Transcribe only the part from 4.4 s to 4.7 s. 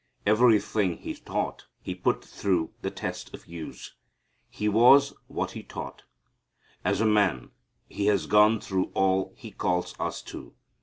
He